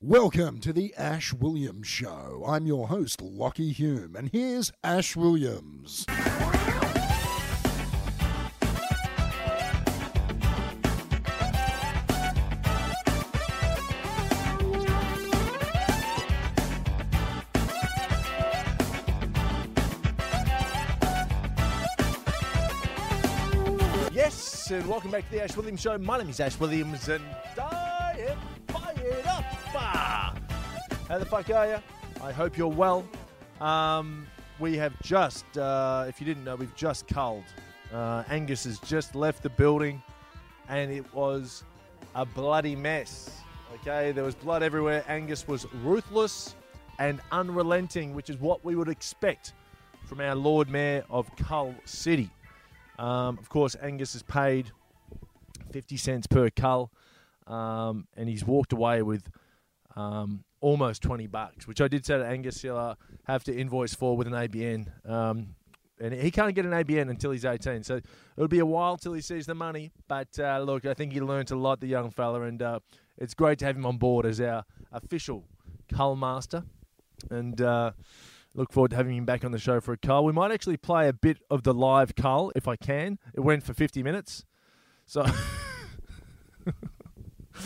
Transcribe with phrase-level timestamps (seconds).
[0.00, 2.44] Welcome to the Ash Williams Show.
[2.46, 6.06] I'm your host, Lockie Hume, and here's Ash Williams.
[24.12, 25.98] Yes, and welcome back to the Ash Williams Show.
[25.98, 27.24] My name is Ash Williams, and
[27.60, 27.77] I
[31.08, 31.78] How the fuck are you?
[32.22, 33.02] I hope you're well.
[33.62, 34.26] Um,
[34.58, 37.44] we have just, uh, if you didn't know, we've just culled.
[37.90, 40.02] Uh, Angus has just left the building,
[40.68, 41.64] and it was
[42.14, 43.40] a bloody mess.
[43.76, 45.02] Okay, there was blood everywhere.
[45.08, 46.54] Angus was ruthless
[46.98, 49.54] and unrelenting, which is what we would expect
[50.04, 52.28] from our Lord Mayor of Cull City.
[52.98, 54.72] Um, of course, Angus is paid
[55.72, 56.92] 50 cents per cull,
[57.46, 59.22] um, and he's walked away with
[59.96, 62.94] um, almost 20 bucks, which I did say to Angus uh,
[63.24, 65.08] have to invoice for with an ABN.
[65.08, 65.54] Um,
[66.00, 68.00] and he can't get an ABN until he's 18, so
[68.36, 69.90] it'll be a while till he sees the money.
[70.06, 72.80] But uh, look, I think he learnt a lot, the young fella, and uh,
[73.16, 75.44] it's great to have him on board as our official
[75.92, 76.64] cull master.
[77.30, 77.92] And uh,
[78.54, 80.24] look forward to having him back on the show for a cull.
[80.24, 83.18] We might actually play a bit of the live cull if I can.
[83.34, 84.44] It went for 50 minutes.
[85.04, 85.26] So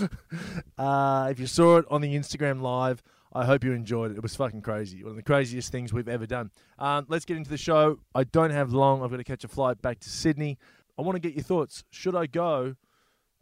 [0.78, 4.16] uh, if you saw it on the Instagram live, I hope you enjoyed it.
[4.18, 5.02] It was fucking crazy.
[5.02, 6.50] One of the craziest things we've ever done.
[6.78, 7.98] Um, let's get into the show.
[8.14, 9.02] I don't have long.
[9.02, 10.58] I've got to catch a flight back to Sydney.
[10.98, 11.84] I want to get your thoughts.
[11.90, 12.76] Should I go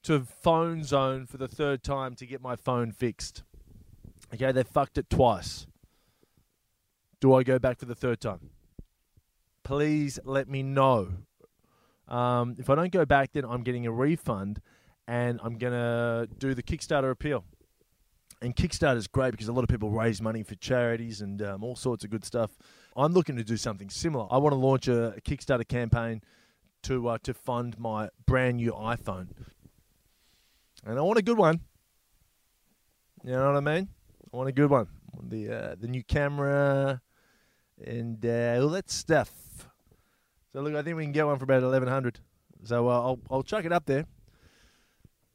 [0.05, 3.42] to Phone Zone for the third time to get my phone fixed?
[4.33, 5.67] Okay, they fucked it twice.
[7.20, 8.51] Do I go back for the third time?
[9.64, 11.09] Please let me know.
[12.09, 14.61] Um, if I don't go back, then I'm getting a refund
[15.11, 17.44] and I'm going to do the Kickstarter appeal.
[18.41, 21.64] And Kickstarter is great because a lot of people raise money for charities and um,
[21.64, 22.56] all sorts of good stuff.
[22.97, 24.28] I'm looking to do something similar.
[24.30, 26.22] I want to launch a, a Kickstarter campaign
[26.85, 29.29] to uh, to fund my brand new iPhone,
[30.86, 31.61] and I want a good one.
[33.24, 33.89] You know what I mean?
[34.33, 34.86] I want a good one.
[35.23, 37.02] The uh, the new camera
[37.85, 39.30] and uh, all that stuff.
[40.52, 42.20] So look, I think we can get one for about eleven hundred.
[42.64, 44.06] So uh, I'll I'll chuck it up there.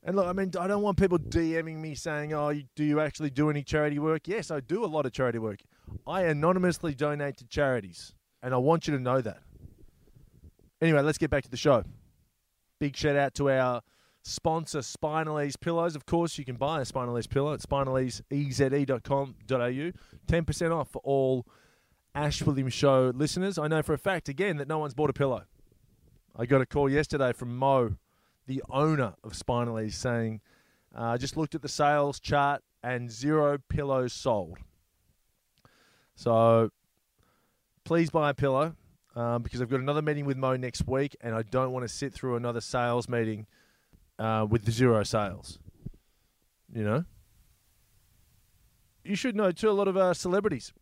[0.06, 3.32] And look, I mean, I don't want people DMing me saying, "Oh, do you actually
[3.32, 5.62] do any charity work?" Yes, I do a lot of charity work.
[6.06, 8.14] I anonymously donate to charities,
[8.44, 9.42] and I want you to know that.
[10.80, 11.84] Anyway, let's get back to the show.
[12.80, 13.82] Big shout out to our
[14.22, 15.96] sponsor, Spinaleze Pillows.
[15.96, 19.92] Of course, you can buy a Spinaleze pillow at spinaleze.com.au.
[20.28, 21.48] 10% off for all
[22.14, 23.58] Ash Williams Show listeners.
[23.58, 25.46] I know for a fact, again, that no one's bought a pillow.
[26.36, 27.96] I got a call yesterday from Mo,
[28.48, 30.42] the owner of Spinaleze, saying,
[30.94, 34.60] I uh, just looked at the sales chart and zero pillows sold.
[36.16, 36.72] So
[37.84, 38.76] please buy a pillow
[39.16, 41.94] um, because I've got another meeting with Mo next week and I don't want to
[41.94, 43.46] sit through another sales meeting
[44.20, 45.60] uh, with zero sales.
[46.74, 47.06] You know?
[49.04, 50.74] You should know too, a lot of uh, celebrities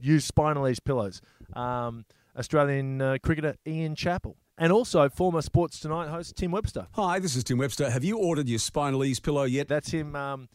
[0.00, 1.20] use Spinaleze pillows.
[1.54, 2.04] Um,
[2.36, 4.36] Australian uh, cricketer Ian Chappell.
[4.60, 6.86] And also former Sports Tonight host Tim Webster.
[6.92, 7.88] Hi, this is Tim Webster.
[7.88, 9.68] Have you ordered your Spinaleze pillow yet?
[9.68, 10.50] That's him um,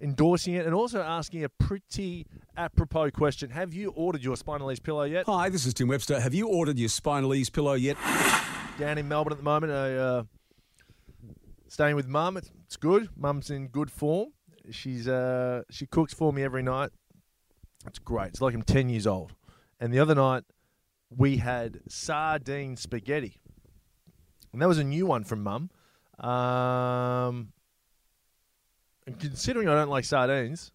[0.00, 3.50] endorsing it and also asking a pretty apropos question.
[3.50, 5.26] Have you ordered your Spinaleze pillow yet?
[5.26, 6.20] Hi, this is Tim Webster.
[6.20, 7.96] Have you ordered your Spinaleze pillow yet?
[8.78, 10.22] Down in Melbourne at the moment, I, uh,
[11.66, 12.36] staying with mum.
[12.36, 13.08] It's, it's good.
[13.16, 14.28] Mum's in good form.
[14.70, 16.90] She's uh, she cooks for me every night.
[17.84, 18.28] It's great.
[18.28, 19.32] It's like I'm 10 years old.
[19.80, 20.44] And the other night,
[21.10, 23.40] we had sardine spaghetti.
[24.52, 25.70] And that was a new one from mum.
[26.20, 27.52] Um,
[29.06, 30.72] and considering I don't like sardines,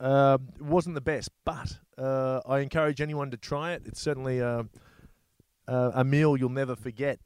[0.00, 1.30] uh, wasn't the best.
[1.44, 3.82] But uh, I encourage anyone to try it.
[3.86, 4.66] It's certainly a,
[5.66, 7.20] a meal you'll never forget.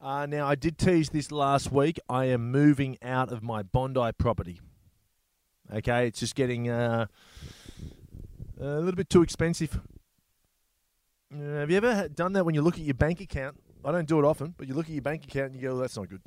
[0.00, 2.00] Uh, now, I did tease this last week.
[2.08, 4.58] I am moving out of my Bondi property.
[5.72, 7.06] Okay, it's just getting uh,
[8.58, 9.78] a little bit too expensive.
[11.32, 13.56] Have you ever done that when you look at your bank account?
[13.84, 15.76] I don't do it often, but you look at your bank account and you go,
[15.76, 16.20] oh, that's not good.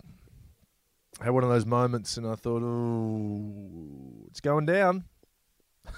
[1.20, 5.04] I had one of those moments and I thought, oh, it's going down.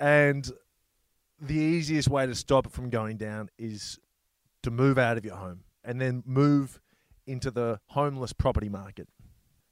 [0.00, 0.50] and
[1.40, 4.00] the easiest way to stop it from going down is
[4.64, 6.80] to move out of your home and then move
[7.26, 9.06] into the homeless property market.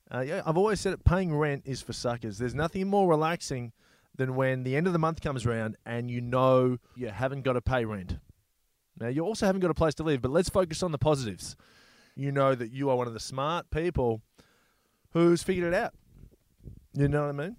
[0.08, 1.05] Uh, yeah, I've always said it.
[1.05, 2.38] Paying rent is for suckers.
[2.38, 3.73] There's nothing more relaxing
[4.17, 7.55] than when the end of the month comes around and you know you haven't got
[7.55, 8.19] to pay rent.
[8.99, 11.57] Now you also haven't got a place to live, but let's focus on the positives.
[12.15, 14.23] You know that you are one of the smart people
[15.13, 15.93] who's figured it out.
[16.95, 17.57] You know what I mean?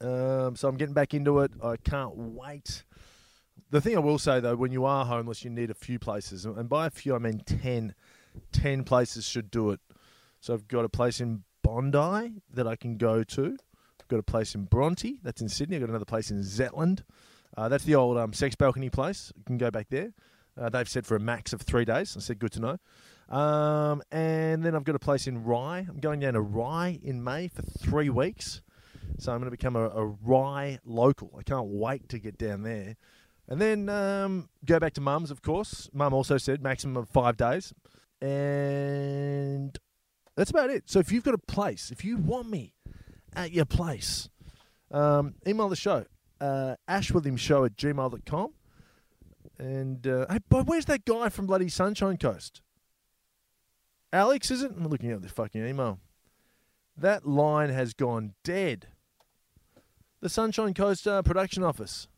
[0.00, 1.52] Um, so I'm getting back into it.
[1.62, 2.84] I can't wait.
[3.70, 6.44] The thing I will say though, when you are homeless, you need a few places,
[6.46, 7.94] and by a few I mean 10.
[8.52, 9.80] 10 places should do it.
[10.40, 13.56] So I've got a place in Bondi that I can go to.
[14.08, 15.76] Got a place in Bronte, that's in Sydney.
[15.76, 17.02] I've got another place in Zetland.
[17.56, 19.32] Uh, that's the old um, sex balcony place.
[19.36, 20.12] You can go back there.
[20.58, 22.16] Uh, they've said for a max of three days.
[22.16, 23.34] I said, good to know.
[23.36, 25.86] Um, and then I've got a place in Rye.
[25.88, 28.62] I'm going down to Rye in May for three weeks.
[29.18, 31.34] So I'm going to become a, a Rye local.
[31.38, 32.96] I can't wait to get down there.
[33.48, 35.88] And then um, go back to Mum's, of course.
[35.92, 37.72] Mum also said maximum of five days.
[38.20, 39.76] And
[40.36, 40.84] that's about it.
[40.86, 42.74] So if you've got a place, if you want me
[43.36, 44.28] at your place,
[44.90, 46.04] um, email the show,
[46.40, 48.52] uh, ashwilliamshow at gmail.com.
[49.58, 52.60] And, uh, hey, but where's that guy from bloody Sunshine Coast?
[54.12, 54.72] Alex, is it?
[54.76, 56.00] I'm looking at the fucking email.
[56.96, 58.88] That line has gone dead.
[60.20, 62.08] The Sunshine Coast uh, production office.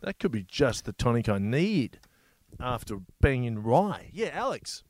[0.00, 2.00] That could be just the tonic I need
[2.60, 4.10] after being in Rye.
[4.12, 4.82] Yeah, Alex.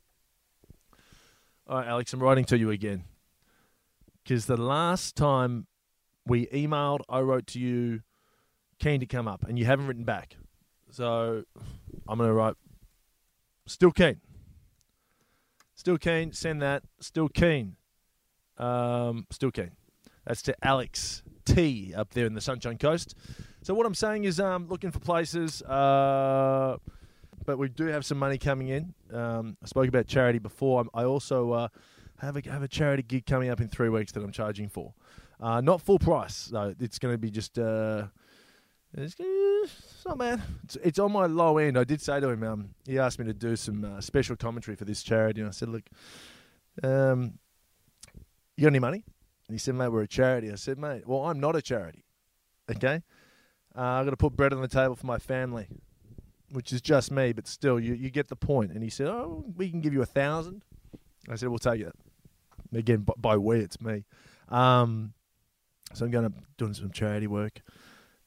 [1.67, 3.05] All right, Alex, I'm writing to you again.
[4.23, 5.67] Because the last time
[6.25, 8.01] we emailed, I wrote to you,
[8.79, 10.37] keen to come up, and you haven't written back.
[10.89, 11.43] So
[12.07, 12.55] I'm going to write,
[13.65, 14.21] still keen.
[15.75, 16.83] Still keen, send that.
[17.01, 17.75] Still keen.
[18.57, 19.71] Um, still keen.
[20.25, 23.15] That's to Alex T up there in the Sunshine Coast.
[23.63, 25.61] So what I'm saying is, um, looking for places.
[25.63, 26.77] Uh,
[27.45, 28.93] but we do have some money coming in.
[29.11, 30.85] Um, I spoke about charity before.
[30.93, 31.67] I also uh,
[32.23, 34.93] have a have a charity gig coming up in three weeks that I'm charging for.
[35.39, 36.73] Uh, not full price though.
[36.79, 37.57] It's going to be just.
[37.57, 38.07] Uh,
[38.95, 40.41] it's, it's not bad.
[40.63, 41.77] It's, it's on my low end.
[41.77, 42.43] I did say to him.
[42.43, 45.51] Um, he asked me to do some uh, special commentary for this charity, and I
[45.51, 45.83] said, "Look,
[46.83, 47.39] um,
[48.55, 49.03] you got any money?"
[49.47, 52.05] And he said, "Mate, we're a charity." I said, "Mate, well, I'm not a charity.
[52.69, 53.01] Okay,
[53.75, 55.67] uh, I've got to put bread on the table for my family
[56.53, 58.71] which is just me, but still, you, you get the point.
[58.71, 60.63] And he said, "Oh, we can give you a thousand.
[61.27, 61.95] I said, "We'll take it."
[62.73, 64.05] Again, by, by we, it's me.
[64.49, 65.13] Um,
[65.93, 67.61] so I'm going to doing some charity work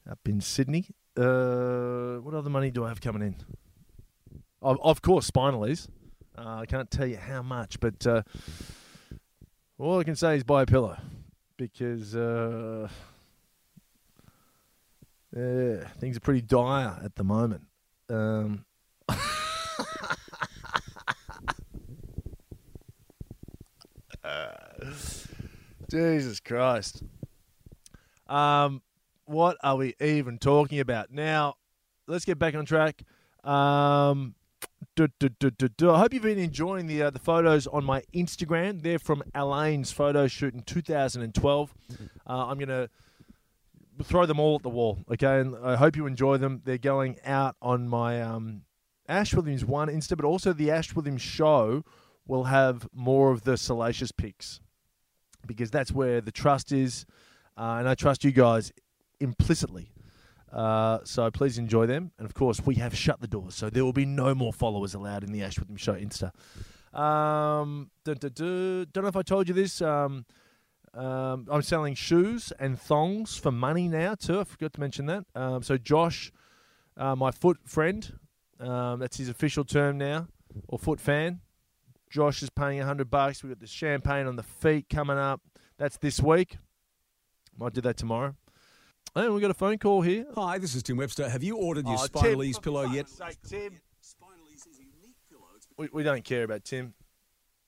[0.09, 0.87] up in Sydney.
[1.17, 3.35] Uh, what other money do I have coming in?
[4.61, 5.87] Of, of course, Spinaleze.
[6.37, 8.21] Uh, I can't tell you how much, but uh,
[9.79, 10.97] all I can say is buy a pillow
[11.57, 12.87] because uh,
[15.33, 17.63] things are pretty dire at the moment.
[18.09, 18.65] Um,
[25.89, 27.03] Jesus Christ.
[28.27, 28.81] Um,
[29.25, 31.11] what are we even talking about?
[31.11, 31.55] Now,
[32.07, 33.03] let's get back on track.
[33.43, 34.35] Um,
[34.95, 38.81] do, do, do, I hope you've been enjoying the uh, the photos on my Instagram.
[38.81, 41.73] They're from Elaine's photo shoot in 2012.
[41.91, 42.89] Uh, I'm going to
[44.03, 44.99] throw them all at the wall.
[45.11, 46.61] Okay, and I hope you enjoy them.
[46.65, 48.63] They're going out on my um,
[49.07, 51.83] Ash Williams one Insta, but also the Ash Williams show
[52.27, 54.59] will have more of the salacious pics
[55.45, 57.05] because that's where the trust is,
[57.57, 58.71] uh, and I trust you guys
[59.19, 59.91] implicitly.
[60.51, 63.83] Uh, so please enjoy them, and of course we have shut the doors, so there
[63.83, 66.31] will be no more followers allowed in the Ash Williams show Insta.
[66.97, 69.81] Um, Don't know if I told you this.
[69.81, 70.25] Um,
[70.93, 74.39] um, I'm selling shoes and thongs for money now too.
[74.39, 75.25] I forgot to mention that.
[75.35, 76.31] Um, so Josh,
[76.95, 78.11] uh, my foot friend,
[78.59, 80.27] um, that's his official term now,
[80.67, 81.41] or foot fan.
[82.09, 83.43] Josh is paying hundred bucks.
[83.43, 85.41] We've got the champagne on the feet coming up.
[85.77, 86.57] That's this week.
[87.57, 88.35] Might do that tomorrow.
[89.15, 90.25] And we've got a phone call here.
[90.35, 91.27] Hi, this is Tim Webster.
[91.27, 93.09] Have you ordered your Oh, Spinaleze pillow yet?
[93.09, 93.79] sake, Tim.
[93.99, 95.47] Spinal Ease is unique pillow.
[95.77, 96.93] We, we don't care about Tim.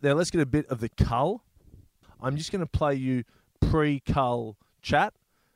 [0.02, 1.44] Now let's get a bit of the cull.
[2.22, 3.24] I'm just going to play you
[3.62, 5.14] pre-cull chat,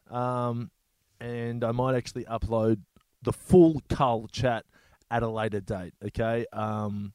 [0.10, 0.72] um,
[1.20, 2.80] and I might actually upload
[3.22, 4.66] the full cull chat
[5.12, 5.94] at a later date.
[6.06, 7.14] Okay, um,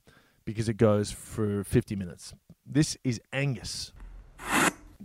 [0.49, 2.33] because it goes for 50 minutes.
[2.64, 3.93] This is Angus.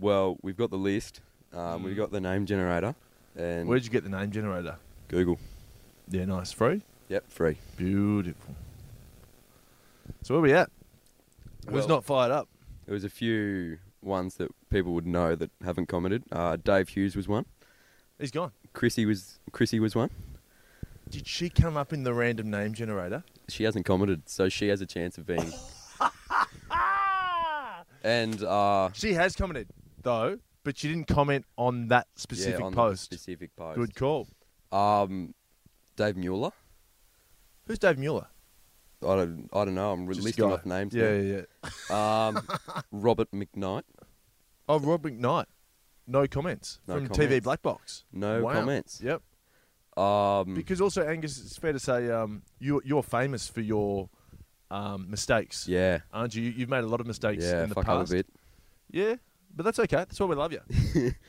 [0.00, 1.20] Well, we've got the list.
[1.52, 2.94] Um, We've got the name generator
[3.36, 4.76] and Where'd you get the name generator?
[5.08, 5.38] Google.
[6.08, 7.58] Yeah, nice, free, Yep, free.
[7.76, 8.54] beautiful.
[10.22, 10.70] So where we at?
[11.66, 12.48] Who's Well- not fired up?
[12.86, 16.24] There was a few ones that people would know that haven't commented.
[16.32, 17.44] Uh, Dave Hughes was one.
[18.18, 18.52] He's gone.
[18.72, 20.08] Chrissy was Chrissy was one.
[21.10, 23.24] Did she come up in the random name generator?
[23.48, 25.52] She hasn't commented, so she has a chance of being.
[28.02, 29.68] and uh, She has commented
[30.02, 33.04] though, but she didn't comment on that specific yeah, on the post.
[33.04, 33.76] specific post.
[33.78, 34.28] Good call.
[34.72, 35.34] Um,
[35.96, 36.50] Dave Mueller.
[37.66, 38.26] Who's Dave Mueller?
[39.02, 39.92] I don't, I don't know.
[39.92, 40.94] I'm Just listing off names.
[40.94, 41.22] Yeah, now.
[41.22, 41.40] yeah,
[41.90, 42.26] yeah.
[42.28, 42.48] Um,
[42.92, 43.82] Robert McKnight.
[44.68, 45.46] Oh, Rob McKnight.
[46.06, 47.44] No comments No from TV comments.
[47.44, 48.04] Black Box.
[48.12, 48.52] No Wow.
[48.52, 49.00] comments.
[49.02, 49.22] Yep.
[49.96, 54.08] Um, Because also, Angus, it's fair to say um, you, you're famous for your
[54.70, 56.42] um, mistakes, yeah, aren't you?
[56.42, 58.12] You've made a lot of mistakes yeah, in the fuck up a past.
[58.12, 58.26] bit.
[58.90, 59.14] Yeah,
[59.54, 59.96] but that's okay.
[59.96, 60.60] That's why we love you.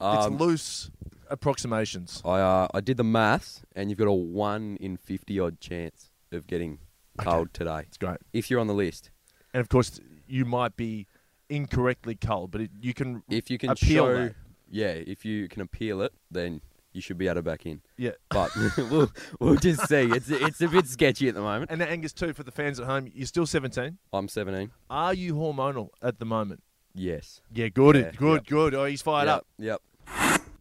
[0.00, 0.90] Um, it's loose
[1.30, 2.22] approximations.
[2.24, 6.10] I uh, I did the maths, and you've got a one in fifty odd chance
[6.32, 6.78] of getting
[7.20, 7.30] Okay.
[7.30, 8.16] culled today It's great.
[8.32, 9.10] if you're on the list.
[9.54, 11.06] And of course, you might be
[11.48, 13.22] incorrectly culled, but it, you can.
[13.28, 14.34] If you can Appeal show, that.
[14.70, 16.62] yeah, if you can appeal it, then
[16.92, 17.80] you should be able to back in.
[17.96, 18.12] Yeah.
[18.30, 18.50] But
[18.90, 20.10] we'll we'll just see.
[20.12, 21.70] It's it's a bit sketchy at the moment.
[21.70, 23.98] And Angus, too, for the fans at home, you're still 17.
[24.12, 24.70] I'm 17.
[24.90, 26.62] Are you hormonal at the moment?
[26.94, 27.40] Yes.
[27.52, 28.46] Yeah, good, Yeah, good, yep.
[28.46, 28.74] good.
[28.74, 29.46] Oh, he's fired up.
[29.58, 29.80] Yep.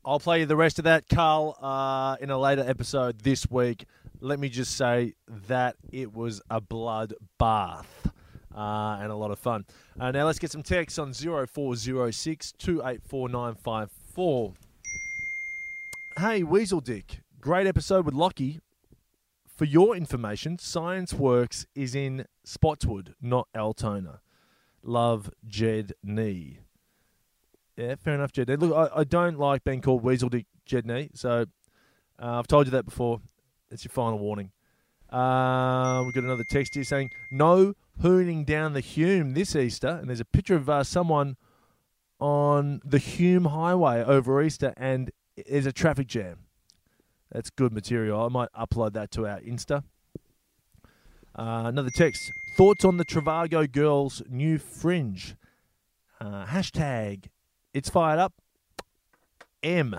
[0.06, 3.86] I'll play you the rest of that, Carl, uh, in a later episode this week.
[4.20, 5.14] Let me just say
[5.48, 8.08] that it was a blood bath
[8.56, 9.66] uh, and a lot of fun.
[10.00, 14.54] Uh, now let's get some texts on 0406 284954.
[16.20, 17.22] Hey, Weasel Dick.
[17.40, 18.60] Great episode with Lockie.
[19.48, 24.20] For your information, Scienceworks is in Spotswood, not Altona.
[24.84, 26.60] Love, Jed Nee.
[27.78, 28.50] Yeah, fair enough, Jed.
[28.50, 31.46] Look, I, I don't like being called Weasel Dick Jed Nee, so
[32.22, 33.22] uh, I've told you that before.
[33.72, 34.52] It's your final warning.
[35.10, 39.98] Uh, we've got another text here saying, no hooning down the Hume this Easter.
[40.02, 41.38] And there's a picture of uh, someone
[42.20, 45.10] on the Hume Highway over Easter, and
[45.48, 46.40] there's a traffic jam.
[47.32, 48.22] That's good material.
[48.22, 49.84] I might upload that to our Insta.
[51.34, 52.32] Uh, another text.
[52.58, 55.36] Thoughts on the Trivago girls' new fringe?
[56.20, 57.30] Uh, hashtag
[57.74, 58.34] it's fired up.
[59.64, 59.96] M.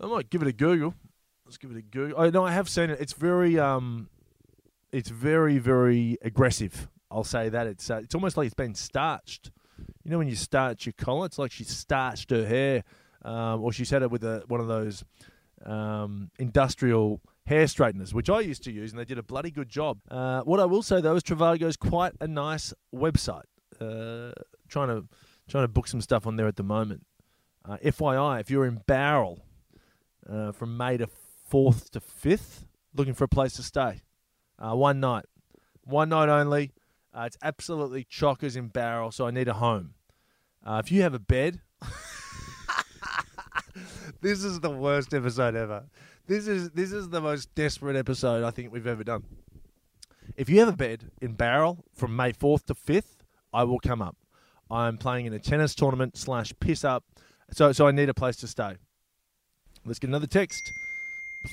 [0.00, 0.94] I might give it a Google.
[1.44, 2.20] Let's give it a Google.
[2.20, 3.00] Oh no, I have seen it.
[3.00, 4.08] It's very um,
[4.92, 6.88] it's very very aggressive.
[7.10, 9.50] I'll say that it's uh, it's almost like it's been starched.
[10.04, 12.84] You know when you starch your collar, it's like she starched her hair,
[13.28, 15.04] um, or she had it with a, one of those
[15.66, 19.68] um, industrial hair straighteners, which I used to use, and they did a bloody good
[19.68, 19.98] job.
[20.10, 23.44] Uh, what I will say though is Trivago's quite a nice website.
[23.80, 24.32] Uh,
[24.68, 25.06] trying to
[25.48, 27.04] trying to book some stuff on there at the moment.
[27.64, 29.40] Uh, FYI, if you're in Barrel
[30.28, 34.02] uh, from May to fourth to fifth, looking for a place to stay,
[34.58, 35.26] uh, one night,
[35.84, 36.72] one night only.
[37.14, 39.94] Uh, it's absolutely chockers in Barrel, so I need a home.
[40.70, 41.62] If you have a bed,
[44.20, 45.84] this is the worst episode ever.
[46.26, 49.24] This is this is the most desperate episode I think we've ever done.
[50.36, 54.02] If you have a bed in Barrel from May fourth to fifth, I will come
[54.02, 54.16] up.
[54.70, 57.04] I'm playing in a tennis tournament slash piss up,
[57.50, 58.76] so so I need a place to stay.
[59.84, 60.60] Let's get another text.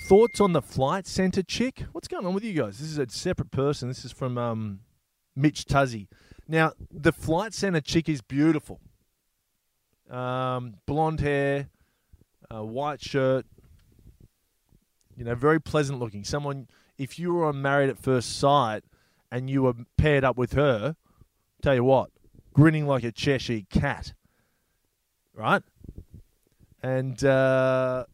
[0.09, 1.85] Thoughts on the flight center chick?
[1.91, 2.79] What's going on with you guys?
[2.79, 3.87] This is a separate person.
[3.87, 4.79] This is from um,
[5.35, 6.09] Mitch Tuzzy.
[6.47, 8.81] Now the flight center chick is beautiful.
[10.09, 11.69] Um, blonde hair,
[12.55, 13.45] uh, white shirt.
[15.15, 16.23] You know, very pleasant looking.
[16.23, 18.83] Someone, if you were on Married at First Sight
[19.31, 20.95] and you were paired up with her,
[21.61, 22.09] tell you what,
[22.53, 24.13] grinning like a Cheshire cat,
[25.33, 25.63] right?
[26.83, 28.05] And uh,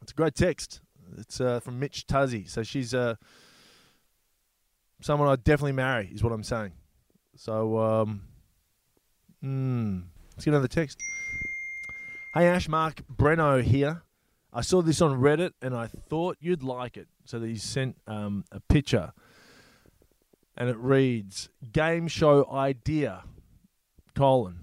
[0.00, 0.80] it's a great text.
[1.18, 2.46] It's uh, from Mitch Tuzzy.
[2.46, 3.14] So she's uh,
[5.00, 6.72] someone I'd definitely marry, is what I'm saying.
[7.36, 8.22] So, um,
[9.42, 10.02] mm,
[10.34, 10.98] let's get another text.
[12.34, 14.04] Hey Ash, Mark Breno here.
[14.54, 17.08] I saw this on Reddit and I thought you'd like it.
[17.26, 19.12] So he sent um, a picture
[20.56, 23.24] and it reads Game show idea,
[24.14, 24.60] colon.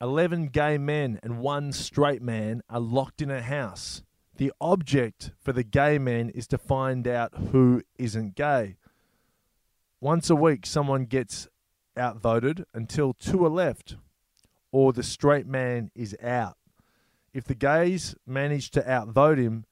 [0.00, 4.02] 11 gay men and one straight man are locked in a house.
[4.38, 8.78] The object for the gay men is to find out who isn't gay.
[10.00, 11.46] Once a week, someone gets
[11.94, 13.96] outvoted until two are left,
[14.74, 16.56] or the straight man is out.
[17.32, 19.66] If the gays manage to outvote him,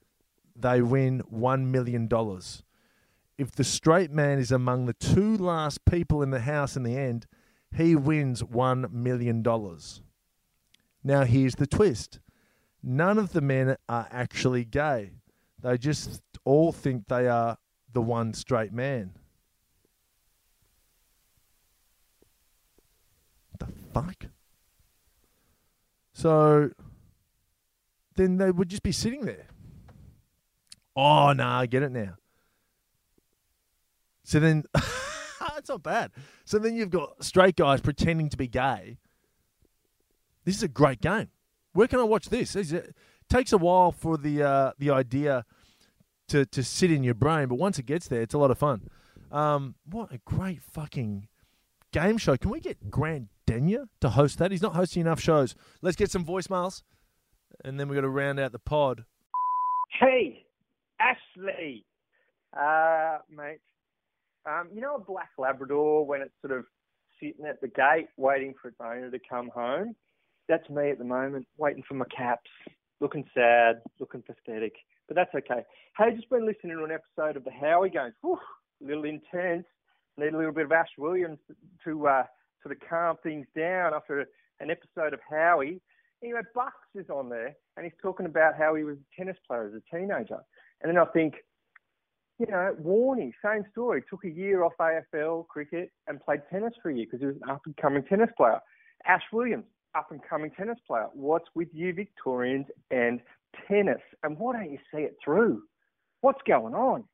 [0.55, 2.09] they win $1 million.
[3.37, 6.97] If the straight man is among the two last people in the house in the
[6.97, 7.27] end,
[7.75, 9.43] he wins $1 million.
[11.03, 12.21] Now, here's the twist
[12.81, 15.15] none of the men are actually gay,
[15.61, 17.59] they just all think they are
[17.93, 19.15] the one straight man.
[23.59, 24.27] The fuck?
[26.23, 26.71] So
[28.15, 29.49] then they would just be sitting there.
[30.95, 32.15] Oh, no, I get it now.
[34.23, 34.63] So then,
[35.57, 36.13] it's not bad.
[36.45, 38.99] So then you've got straight guys pretending to be gay.
[40.45, 41.31] This is a great game.
[41.73, 42.55] Where can I watch this?
[42.55, 42.95] It
[43.29, 45.45] takes a while for the uh, the idea
[46.29, 48.59] to, to sit in your brain, but once it gets there, it's a lot of
[48.59, 48.89] fun.
[49.33, 51.27] Um, what a great fucking
[51.91, 52.37] game show.
[52.37, 54.51] Can we get Grant Denyer to host that?
[54.51, 55.55] He's not hosting enough shows.
[55.81, 56.83] Let's get some voicemails,
[57.65, 59.05] and then we're going to round out the pod.
[60.01, 60.47] Hey,
[61.01, 61.85] Ashley,
[62.59, 63.61] uh, mate.
[64.45, 66.65] Um, you know a black Labrador when it's sort of
[67.21, 69.95] sitting at the gate waiting for its owner to come home?
[70.49, 72.51] That's me at the moment, waiting for my caps,
[73.01, 74.75] looking sad, looking pathetic,
[75.07, 75.63] but that's okay.
[75.97, 78.15] Hey, just been listening to an episode of the Howie Games.
[78.25, 78.35] A
[78.81, 79.65] little intense.
[80.19, 81.39] Need a little bit of Ash Williams
[81.85, 82.25] to uh,
[82.63, 84.27] sort of calm things down after
[84.61, 85.81] an episode of Howie.
[86.23, 89.67] Anyway, Bucks is on there, and he's talking about how he was a tennis player
[89.67, 90.39] as a teenager.
[90.81, 91.35] And then I think,
[92.39, 94.03] you know, Warney, same story.
[94.09, 97.37] Took a year off AFL cricket and played tennis for a year because he was
[97.43, 98.61] an up and coming tennis player.
[99.07, 99.65] Ash Williams,
[99.95, 101.07] up and coming tennis player.
[101.13, 103.21] What's with you Victorians and
[103.69, 104.01] tennis?
[104.23, 105.63] And why don't you see it through?
[106.21, 107.05] What's going on?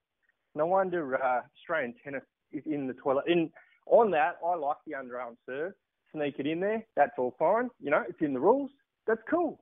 [0.54, 3.24] No wonder uh, Australian tennis is in the toilet.
[3.26, 3.50] In
[3.90, 5.72] on that, I like the underarm serve.
[6.12, 6.86] Sneak it in there.
[6.96, 7.68] That's all fine.
[7.80, 8.70] You know, it's in the rules.
[9.06, 9.60] That's cool.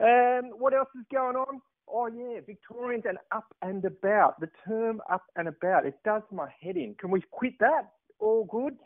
[0.00, 1.60] Um, what else is going on?
[1.88, 4.40] Oh yeah, Victorians and up and about.
[4.40, 6.94] The term up and about, it does my head in.
[6.98, 7.90] Can we quit that?
[8.18, 8.76] All good.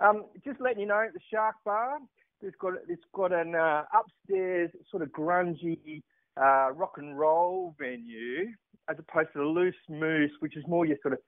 [0.00, 1.98] Um, just letting you know, the Shark Bar,
[2.42, 6.02] it's got it's got an uh, upstairs sort of grungy
[6.40, 8.48] uh, rock and roll venue,
[8.88, 11.20] as opposed to the Loose Moose, which is more your sort of,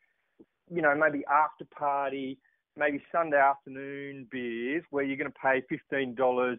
[0.70, 2.38] you know, maybe after party,
[2.78, 6.58] maybe Sunday afternoon beers, where you're going to pay fifteen dollars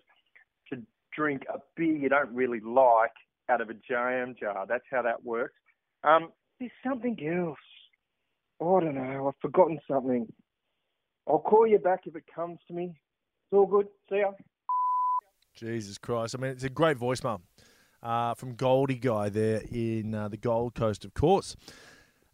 [0.71, 0.81] to
[1.15, 3.13] drink a beer you don't really like
[3.49, 4.65] out of a jam jar.
[4.67, 5.55] That's how that works.
[6.03, 7.57] Um, there's something else.
[8.59, 9.27] Oh, I don't know.
[9.27, 10.27] I've forgotten something.
[11.27, 12.85] I'll call you back if it comes to me.
[12.85, 13.87] It's all good.
[14.09, 14.31] See ya.
[15.55, 16.35] Jesus Christ.
[16.37, 17.41] I mean, it's a great voicemail
[18.03, 21.55] uh, from Goldy Guy there in uh, the Gold Coast, of course.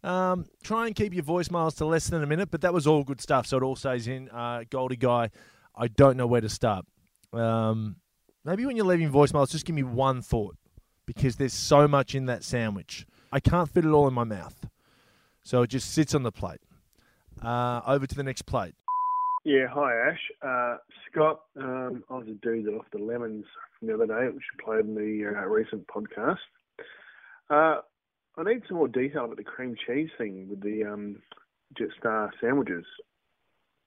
[0.06, 3.02] Um, try and keep your voicemails to less than a minute, but that was all
[3.02, 3.44] good stuff.
[3.46, 4.30] So it all stays in.
[4.30, 5.30] Uh, Goldy Guy,
[5.74, 6.86] I don't know where to start.
[7.32, 7.96] Um,
[8.44, 10.56] maybe when you're leaving voicemails, just give me one thought
[11.06, 13.04] because there's so much in that sandwich.
[13.32, 14.68] I can't fit it all in my mouth.
[15.42, 16.60] So it just sits on the plate.
[17.42, 18.76] Uh, over to the next plate.
[19.44, 20.20] Yeah, hi Ash.
[20.40, 20.76] Uh,
[21.10, 23.44] Scott, um, I was a dude that off the lemons
[23.82, 26.38] the other day, which you played in the uh, recent podcast.
[28.38, 31.16] I need some more detail about the cream cheese thing with the um,
[31.78, 32.84] Jetstar sandwiches.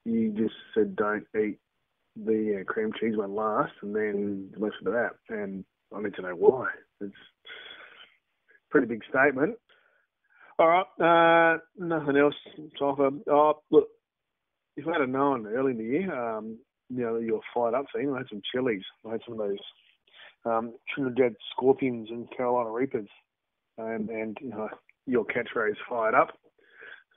[0.05, 1.59] You just said don't eat
[2.15, 5.12] the uh, cream cheese one last, and then the rest of that.
[5.29, 5.63] And
[5.95, 6.67] I need to know why.
[7.01, 9.55] It's a pretty big statement.
[10.57, 13.09] All right, uh, nothing else to offer.
[13.29, 13.88] Oh, look,
[14.75, 16.57] if I had known early in the year, um,
[16.89, 18.83] you know, your fired up thing, I had some chilies.
[19.07, 19.57] I had some of those
[20.45, 23.07] um, Trinidad Scorpions and Carolina Reapers,
[23.79, 24.69] and and you know,
[25.05, 26.37] your catchphrase fired up.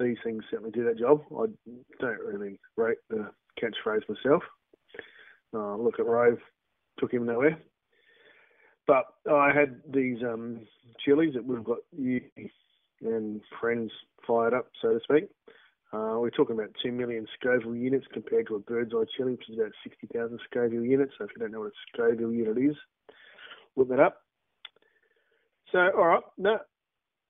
[0.00, 1.22] These things certainly do that job.
[1.30, 1.46] I
[2.00, 3.30] don't really rate the
[3.62, 4.42] catchphrase myself.
[5.54, 6.38] Uh, look at Rove,
[6.98, 7.58] took him nowhere.
[8.86, 10.60] But I had these um,
[11.04, 12.20] chilies that we've got you
[13.02, 13.90] and friends
[14.26, 15.28] fired up, so to speak.
[15.92, 19.50] Uh, we're talking about 2 million Scoville units compared to a bird's eye chili, which
[19.50, 21.12] is about 60,000 Scoville units.
[21.18, 22.76] So if you don't know what a Scoville unit is,
[23.76, 24.21] look that up.
[25.72, 26.58] So, all right, no,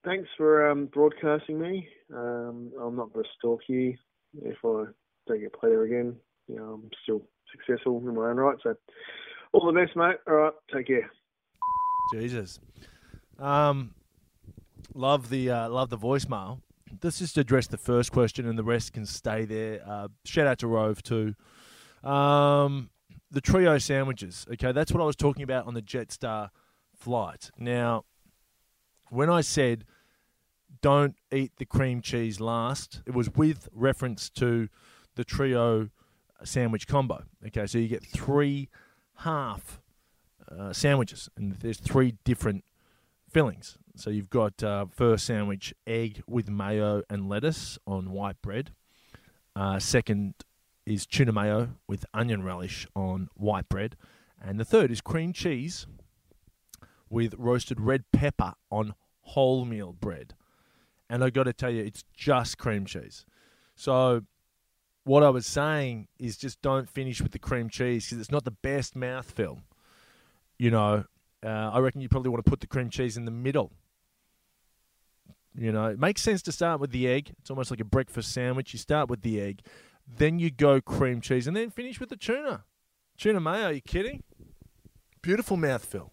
[0.05, 1.89] thanks for um, broadcasting me.
[2.13, 3.95] Um, I'm not going to stalk you
[4.43, 4.85] if I
[5.29, 6.17] don't get played there again.
[6.49, 8.59] You know, I'm still successful in my own right.
[8.65, 8.75] So,
[9.53, 10.17] all the best, mate.
[10.27, 11.09] All right, take care.
[12.13, 12.59] Jesus.
[13.39, 13.95] Um,
[14.93, 16.61] love the uh, love the voicemail.
[17.03, 19.83] Let's just address the first question, and the rest can stay there.
[19.87, 21.35] Uh, shout out to Rove too.
[22.03, 22.91] Um,
[23.31, 24.47] the trio sandwiches.
[24.53, 26.51] Okay, that's what I was talking about on the Jetstar
[26.95, 27.51] flight.
[27.57, 28.05] Now,
[29.13, 29.85] when I said
[30.81, 34.69] don't eat the cream cheese last, it was with reference to
[35.15, 35.91] the trio
[36.43, 37.25] sandwich combo.
[37.47, 38.69] Okay, so you get three
[39.19, 39.81] half
[40.51, 42.65] uh, sandwiches, and there's three different
[43.29, 43.77] fillings.
[43.97, 48.73] So you've got uh, first sandwich egg with mayo and lettuce on white bread.
[49.55, 50.35] Uh, second
[50.87, 53.95] is tuna mayo with onion relish on white bread,
[54.41, 55.87] and the third is cream cheese
[57.13, 58.95] with roasted red pepper on
[59.35, 60.35] wholemeal bread.
[61.11, 63.27] And I got to tell you, it's just cream cheese.
[63.77, 64.23] So
[65.05, 68.45] what I was saying is just don't finish with the cream cheese because it's not
[68.45, 69.61] the best mouthfeel.
[70.59, 71.05] You know,
[71.45, 73.73] uh, I reckon you probably want to put the cream cheese in the middle.
[75.55, 77.35] You know, it makes sense to start with the egg.
[77.41, 78.73] It's almost like a breakfast sandwich.
[78.73, 79.61] You start with the egg,
[80.09, 82.65] then you go cream cheese, and then finish with the tuna.
[83.19, 84.23] Tuna mayo, are you kidding?
[85.21, 86.09] Beautiful mouthfeel.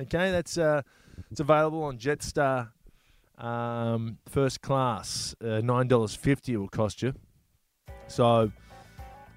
[0.00, 0.82] Okay, that's uh,
[1.30, 2.70] it's available on Jetstar
[3.38, 7.14] Um, first class, uh, nine dollars fifty will cost you.
[8.06, 8.52] So,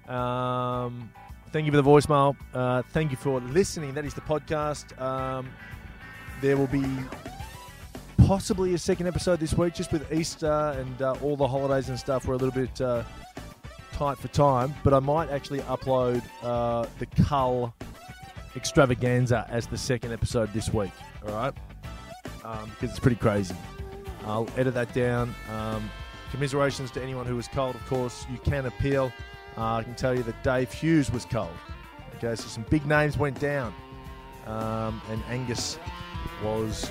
[0.06, 1.10] um,
[1.50, 2.36] thank you for the voicemail.
[2.54, 3.94] Uh, thank you for listening.
[3.94, 4.98] That is the podcast.
[5.00, 5.48] Um,
[6.40, 6.84] there will be
[8.26, 11.98] possibly a second episode this week, just with Easter and uh, all the holidays and
[11.98, 12.26] stuff.
[12.26, 13.02] We're a little bit uh,
[13.92, 17.74] tight for time, but I might actually upload uh, the Cull
[18.56, 20.92] extravaganza as the second episode this week.
[21.26, 21.54] All right,
[22.44, 23.54] um, because it's pretty crazy.
[24.24, 25.34] I'll edit that down.
[25.50, 25.88] Um,
[26.30, 28.26] commiserations to anyone who was culled, of course.
[28.30, 29.12] You can appeal.
[29.56, 31.50] Uh, I can tell you that Dave Hughes was culled.
[32.16, 33.74] Okay, so some big names went down,
[34.46, 35.78] um, and Angus
[36.42, 36.90] was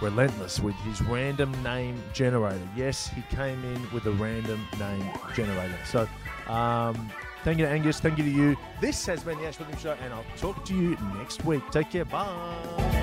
[0.00, 2.66] relentless with his random name generator.
[2.76, 5.78] Yes, he came in with a random name generator.
[5.86, 6.08] So,
[6.52, 7.10] um,
[7.44, 8.00] thank you to Angus.
[8.00, 8.56] Thank you to you.
[8.80, 11.62] This has been the Ash Williams Show, and I'll talk to you next week.
[11.70, 12.04] Take care.
[12.04, 12.94] Bye.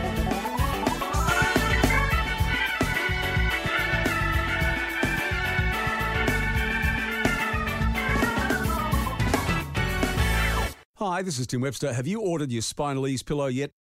[10.97, 11.93] Hi, this is Tim Webster.
[11.93, 13.71] Have you ordered your Spinaleze pillow yet?